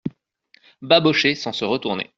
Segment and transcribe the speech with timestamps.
[0.81, 2.09] Babochet sans se retourner.